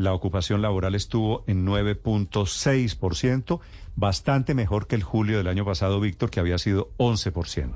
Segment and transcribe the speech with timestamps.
[0.00, 3.60] La ocupación laboral estuvo en 9.6%,
[3.96, 7.74] bastante mejor que el julio del año pasado, Víctor, que había sido 11%.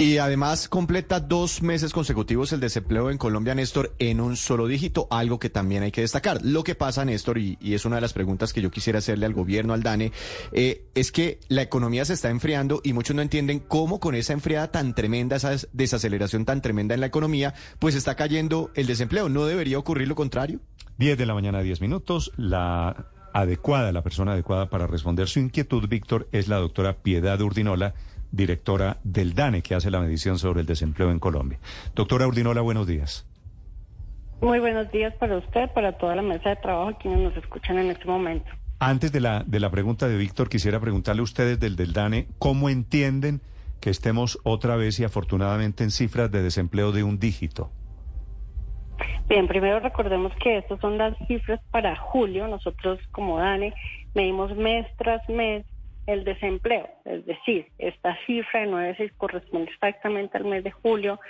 [0.00, 5.08] Y además completa dos meses consecutivos el desempleo en Colombia, Néstor, en un solo dígito,
[5.10, 6.38] algo que también hay que destacar.
[6.44, 9.34] Lo que pasa, Néstor, y, es una de las preguntas que yo quisiera hacerle al
[9.34, 10.12] gobierno, al DANE,
[10.52, 14.34] eh, es que la economía se está enfriando y muchos no entienden cómo con esa
[14.34, 19.28] enfriada tan tremenda, esa desaceleración tan tremenda en la economía, pues está cayendo el desempleo.
[19.28, 20.60] ¿No debería ocurrir lo contrario?
[20.98, 22.30] 10 de la mañana, 10 minutos.
[22.36, 27.94] La adecuada, la persona adecuada para responder su inquietud, Víctor, es la doctora Piedad Urdinola,
[28.30, 31.58] directora del DANE, que hace la medición sobre el desempleo en Colombia.
[31.94, 33.26] Doctora Urdinola, buenos días.
[34.40, 37.90] Muy buenos días para usted, para toda la mesa de trabajo, quienes nos escuchan en
[37.90, 38.48] este momento.
[38.78, 42.28] Antes de la, de la pregunta de Víctor, quisiera preguntarle a ustedes del, del DANE,
[42.38, 43.40] ¿cómo entienden
[43.80, 47.72] que estemos otra vez y afortunadamente en cifras de desempleo de un dígito?
[49.28, 52.46] Bien, primero recordemos que estas son las cifras para julio.
[52.46, 53.74] Nosotros como DANE
[54.14, 55.66] medimos mes tras mes
[56.08, 61.20] el desempleo, es decir, esta cifra de 9.6 corresponde exactamente al mes de julio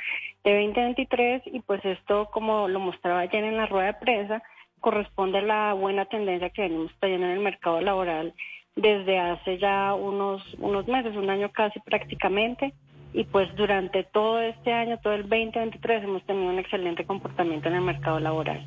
[0.45, 4.43] de 2023 y pues esto, como lo mostraba ayer en la rueda de prensa,
[4.79, 8.35] corresponde a la buena tendencia que venimos trayendo en el mercado laboral
[8.77, 12.73] desde hace ya unos, unos meses, un año casi prácticamente
[13.13, 17.75] y pues durante todo este año, todo el 2023, hemos tenido un excelente comportamiento en
[17.75, 18.65] el mercado laboral.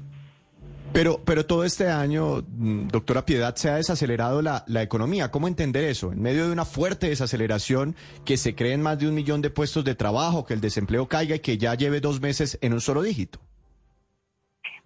[0.93, 5.31] Pero, pero todo este año, mm, doctora Piedad, se ha desacelerado la, la economía.
[5.31, 6.11] ¿Cómo entender eso?
[6.11, 9.85] En medio de una fuerte desaceleración, que se creen más de un millón de puestos
[9.85, 13.03] de trabajo, que el desempleo caiga y que ya lleve dos meses en un solo
[13.03, 13.39] dígito.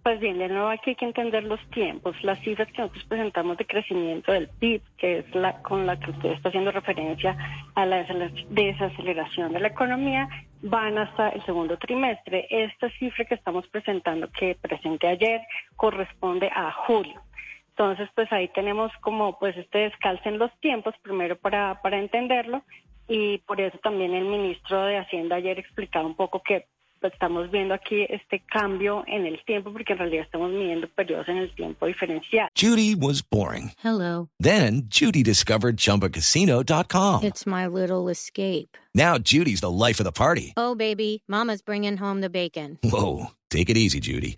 [0.05, 2.15] Pues bien, de nuevo aquí hay que entender los tiempos.
[2.21, 6.11] Las cifras que nosotros presentamos de crecimiento del PIB, que es la con la que
[6.11, 7.35] usted está haciendo referencia
[7.73, 8.05] a la
[8.51, 10.29] desaceleración de la economía,
[10.65, 12.47] van hasta el segundo trimestre.
[12.49, 15.41] Esta cifra que estamos presentando, que presenté ayer,
[15.75, 17.21] corresponde a julio.
[17.69, 22.63] Entonces, pues ahí tenemos como pues este descalce en los tiempos, primero para, para entenderlo,
[23.07, 26.65] y por eso también el ministro de Hacienda ayer explicaba un poco que
[27.01, 31.37] estamos viendo aquí este cambio en el tiempo porque en realidad estamos midiendo periodos en
[31.37, 32.49] el tiempo diferencial.
[32.55, 33.71] Judy was boring.
[33.83, 34.29] Hello.
[34.39, 37.23] Then Judy discovered chumbacasino.com.
[37.23, 38.77] It's my little escape.
[38.93, 40.53] Now Judy's the life of the party.
[40.57, 42.79] Oh baby, mama's bringing home the bacon.
[42.83, 44.37] Whoa, take it easy Judy.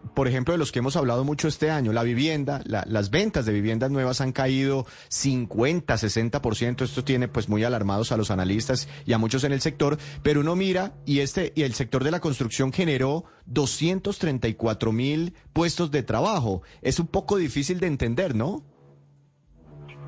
[0.13, 3.45] por ejemplo, de los que hemos hablado mucho este año, la vivienda, la, las ventas
[3.45, 8.87] de viviendas nuevas han caído 50, 60%, esto tiene pues muy alarmados a los analistas
[9.05, 12.11] y a muchos en el sector, pero uno mira y este y el sector de
[12.11, 16.61] la construcción generó 234 mil puestos de trabajo.
[16.81, 18.63] Es un poco difícil de entender, ¿no?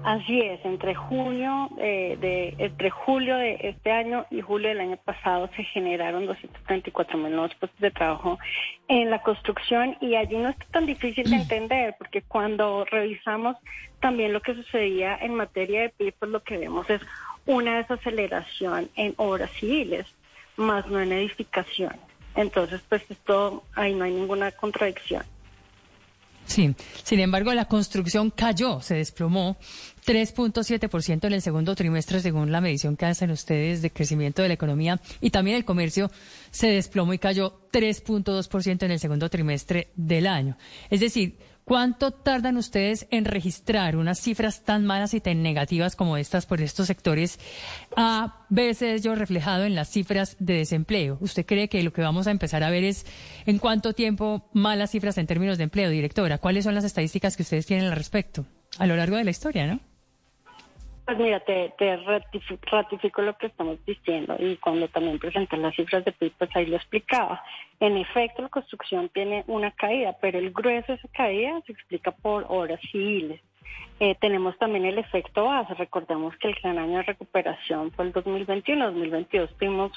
[0.03, 4.97] Así es, entre junio eh, de entre julio de este año y julio del año
[4.97, 8.37] pasado se generaron 234 mil nuevos puestos de trabajo
[8.89, 13.55] en la construcción y allí no es tan difícil de entender porque cuando revisamos
[14.01, 17.01] también lo que sucedía en materia de PIB, pues lo que vemos es
[17.45, 20.05] una desaceleración en obras civiles,
[20.57, 21.95] más no en edificación.
[22.35, 25.23] Entonces, pues esto ahí no hay ninguna contradicción.
[26.45, 29.57] Sí, sin embargo, la construcción cayó, se desplomó
[30.05, 34.53] 3.7% en el segundo trimestre, según la medición que hacen ustedes de crecimiento de la
[34.53, 36.11] economía y también el comercio
[36.51, 40.57] se desplomó y cayó 3.2% en el segundo trimestre del año.
[40.89, 46.17] Es decir, ¿Cuánto tardan ustedes en registrar unas cifras tan malas y tan negativas como
[46.17, 47.39] estas por estos sectores
[47.95, 51.17] a veces yo reflejado en las cifras de desempleo?
[51.21, 53.05] ¿Usted cree que lo que vamos a empezar a ver es
[53.45, 56.37] en cuánto tiempo malas cifras en términos de empleo, directora?
[56.37, 58.45] ¿Cuáles son las estadísticas que ustedes tienen al respecto
[58.77, 59.79] a lo largo de la historia, no?
[61.05, 66.05] Pues mira, te, te ratifico, lo que estamos diciendo y cuando también presenté las cifras
[66.05, 67.43] de PIB, pues ahí lo explicaba.
[67.81, 72.11] En efecto, la construcción tiene una caída, pero el grueso de esa caída se explica
[72.11, 73.41] por horas civiles.
[73.99, 75.73] Eh, tenemos también el efecto base.
[75.73, 78.85] Recordemos que el gran año de recuperación fue el 2021.
[78.85, 79.91] 2022 tuvimos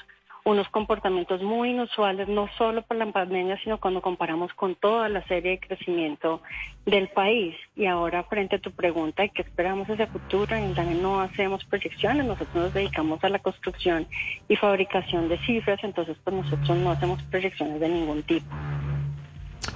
[0.47, 5.21] unos comportamientos muy inusuales, no solo por la pandemia, sino cuando comparamos con toda la
[5.27, 6.41] serie de crecimiento
[6.85, 7.53] del país.
[7.75, 12.25] Y ahora, frente a tu pregunta de qué esperamos hacia futuro, en no hacemos proyecciones,
[12.25, 14.07] nosotros nos dedicamos a la construcción
[14.47, 18.47] y fabricación de cifras, entonces pues nosotros no hacemos proyecciones de ningún tipo.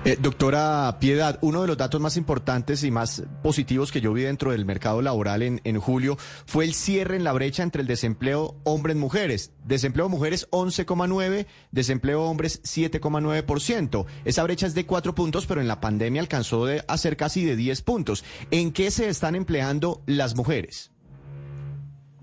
[0.03, 4.23] Eh, doctora Piedad, uno de los datos más importantes y más positivos que yo vi
[4.23, 6.17] dentro del mercado laboral en, en julio
[6.47, 9.51] fue el cierre en la brecha entre el desempleo hombres-mujeres.
[9.63, 14.05] Desempleo mujeres 11,9, desempleo hombres 7,9%.
[14.25, 17.45] Esa brecha es de cuatro puntos, pero en la pandemia alcanzó de, a ser casi
[17.45, 18.23] de 10 puntos.
[18.49, 20.91] ¿En qué se están empleando las mujeres?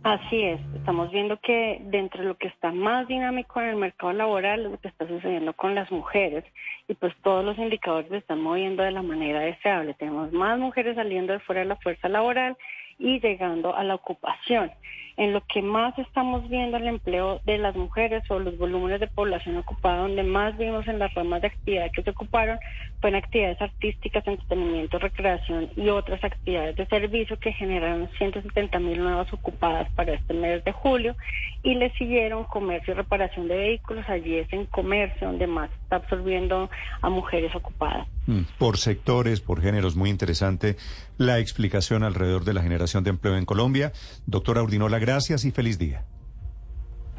[0.08, 4.14] Así es, estamos viendo que dentro de lo que está más dinámico en el mercado
[4.14, 6.46] laboral es lo que está sucediendo con las mujeres
[6.88, 9.92] y pues todos los indicadores se están moviendo de la manera deseable.
[9.92, 12.56] Tenemos más mujeres saliendo de fuera de la fuerza laboral
[12.98, 14.70] y llegando a la ocupación.
[15.16, 19.08] En lo que más estamos viendo el empleo de las mujeres o los volúmenes de
[19.08, 22.58] población ocupada, donde más vimos en las ramas de actividad que se ocuparon,
[23.00, 29.02] fue en actividades artísticas, entretenimiento, recreación y otras actividades de servicio que generaron 170 mil
[29.02, 31.16] nuevas ocupadas para este mes de julio
[31.62, 34.04] y le siguieron comercio y reparación de vehículos.
[34.08, 36.70] Allí es en comercio donde más está absorbiendo
[37.02, 38.06] a mujeres ocupadas.
[38.26, 40.76] Mm, Por sectores, por géneros, muy interesante
[41.16, 43.92] la explicación alrededor de la generación de empleo en Colombia.
[44.26, 46.04] Doctora Urdinola, gracias y feliz día.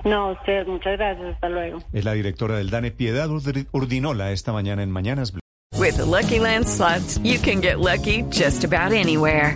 [0.05, 1.33] No, a ustedes, muchas gracias.
[1.35, 1.79] Hasta luego.
[1.91, 5.41] Es la directora del DANE, Piedad Urdi- Urdinola, esta mañana en Mañanas Blue.
[5.77, 9.55] With the Lucky Land slots, you can get lucky just about anywhere.